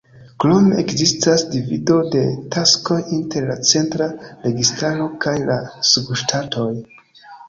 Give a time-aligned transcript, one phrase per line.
[0.43, 2.23] Krome, ekzistas divido de
[2.55, 4.07] taskoj inter la centra
[4.47, 5.59] registaro kaj la
[5.91, 6.67] subŝtatoj.